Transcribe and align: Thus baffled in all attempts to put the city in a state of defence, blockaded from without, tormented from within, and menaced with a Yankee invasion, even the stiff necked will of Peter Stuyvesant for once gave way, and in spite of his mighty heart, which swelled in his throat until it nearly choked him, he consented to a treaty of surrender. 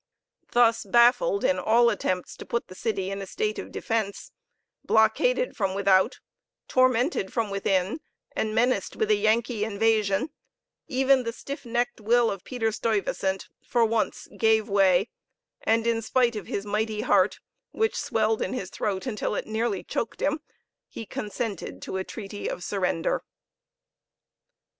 Thus 0.53 0.83
baffled 0.83 1.43
in 1.43 1.59
all 1.59 1.91
attempts 1.91 2.35
to 2.37 2.43
put 2.47 2.69
the 2.69 2.73
city 2.73 3.11
in 3.11 3.21
a 3.21 3.27
state 3.27 3.59
of 3.59 3.71
defence, 3.71 4.31
blockaded 4.83 5.55
from 5.55 5.75
without, 5.75 6.19
tormented 6.67 7.31
from 7.31 7.51
within, 7.51 7.99
and 8.35 8.55
menaced 8.55 8.95
with 8.95 9.11
a 9.11 9.15
Yankee 9.15 9.63
invasion, 9.63 10.31
even 10.87 11.21
the 11.21 11.31
stiff 11.31 11.67
necked 11.67 12.01
will 12.01 12.31
of 12.31 12.43
Peter 12.43 12.71
Stuyvesant 12.71 13.47
for 13.63 13.85
once 13.85 14.27
gave 14.39 14.67
way, 14.67 15.09
and 15.61 15.85
in 15.85 16.01
spite 16.01 16.35
of 16.35 16.47
his 16.47 16.65
mighty 16.65 17.01
heart, 17.01 17.39
which 17.69 17.95
swelled 17.95 18.41
in 18.41 18.53
his 18.53 18.71
throat 18.71 19.05
until 19.05 19.35
it 19.35 19.45
nearly 19.45 19.83
choked 19.83 20.19
him, 20.19 20.39
he 20.89 21.05
consented 21.05 21.79
to 21.83 21.97
a 21.97 22.03
treaty 22.03 22.47
of 22.49 22.63
surrender. 22.63 23.23